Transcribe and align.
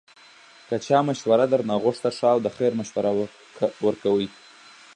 که 0.67 0.75
چا 0.85 0.99
مشوره 1.07 1.45
درنه 1.51 1.75
غوښته، 1.83 2.09
ښه 2.17 2.27
او 2.33 2.39
د 2.45 2.47
خیر 2.55 2.71
مشوره 2.79 3.11
ورکوئ 3.85 4.27